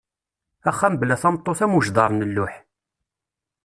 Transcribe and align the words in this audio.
Axxam 0.69 0.93
bla 0.99 1.15
tameṭṭut 1.21 1.59
am 1.65 1.77
ujdar 1.77 2.09
n 2.13 2.25
lluḥ. 2.29 2.53